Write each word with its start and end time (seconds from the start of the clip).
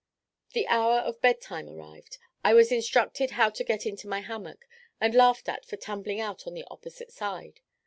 The 0.53 0.65
hour 0.65 0.97
of 1.01 1.21
bed 1.21 1.41
time 1.41 1.69
arrived. 1.69 2.17
I 2.43 2.55
was 2.55 2.71
instructed 2.71 3.29
how 3.37 3.51
to 3.51 3.63
get 3.63 3.85
into 3.85 4.07
my 4.07 4.21
hammock, 4.21 4.65
and 4.99 5.13
laughed 5.13 5.47
at 5.47 5.63
for 5.63 5.77
tumbling 5.77 6.19
out 6.19 6.47
on 6.47 6.55
the 6.55 6.65
opposite 6.71 7.11
side. 7.11 7.59